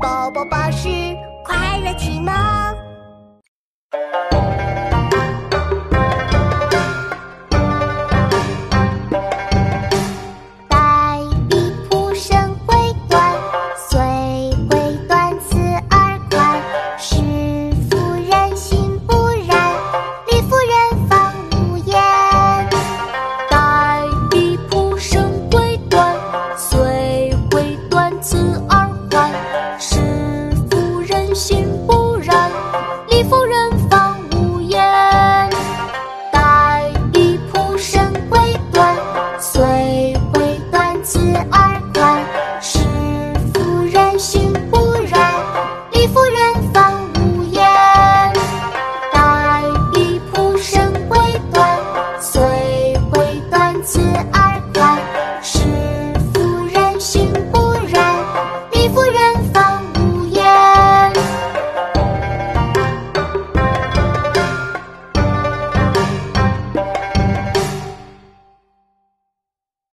[0.00, 0.88] 宝宝巴士
[1.42, 2.47] 快乐启蒙。
[31.38, 32.50] 心不染，
[33.06, 34.82] 理服人方无言。
[36.32, 38.40] 黛衣仆身归
[38.72, 38.96] 断，
[39.38, 39.62] 虽
[40.34, 41.00] 归断。
[41.04, 41.20] 此
[41.52, 42.24] 二断，
[42.60, 42.80] 是
[43.54, 45.32] 夫人心不染，
[45.92, 47.64] 理夫人方无言。
[49.12, 49.62] 黛
[49.94, 51.16] 衣仆身归
[51.52, 51.78] 断，
[52.20, 52.42] 虽
[53.12, 53.80] 归断。
[53.84, 54.00] 此
[54.32, 54.98] 二断，
[55.40, 55.60] 是
[56.34, 57.32] 夫人心。